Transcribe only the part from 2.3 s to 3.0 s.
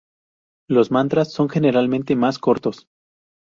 cortos.